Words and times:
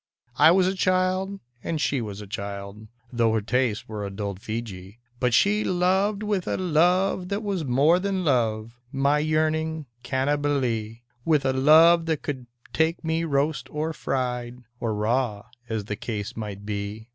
I 0.39 0.49
was 0.49 0.65
a 0.65 0.73
child, 0.73 1.39
and 1.63 1.79
she 1.79 2.01
was 2.01 2.21
a 2.21 2.25
child— 2.25 2.87
Tho' 3.13 3.33
her 3.33 3.41
tastes 3.41 3.87
were 3.87 4.03
adult 4.03 4.39
Feejee— 4.39 4.97
But 5.19 5.31
she 5.35 5.63
loved 5.63 6.23
with 6.23 6.47
a 6.47 6.57
love 6.57 7.29
that 7.29 7.43
was 7.43 7.63
more 7.65 7.99
than 7.99 8.25
love, 8.25 8.79
My 8.91 9.19
yearning 9.19 9.85
Cannibalee; 10.03 11.03
With 11.23 11.45
a 11.45 11.53
love 11.53 12.07
that 12.07 12.23
could 12.23 12.47
take 12.73 13.03
me 13.03 13.25
roast 13.25 13.69
or 13.69 13.93
fried 13.93 14.63
Or 14.79 14.95
raw, 14.95 15.45
as 15.69 15.85
the 15.85 15.95
case 15.95 16.35
might 16.35 16.65
be. 16.65 17.09